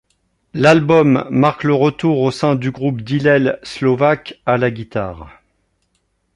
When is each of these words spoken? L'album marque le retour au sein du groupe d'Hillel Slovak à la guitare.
L'album 0.55 1.27
marque 1.29 1.63
le 1.63 1.75
retour 1.75 2.21
au 2.21 2.31
sein 2.31 2.55
du 2.55 2.71
groupe 2.71 3.01
d'Hillel 3.01 3.59
Slovak 3.61 4.41
à 4.47 4.57
la 4.57 4.71
guitare. 4.71 5.43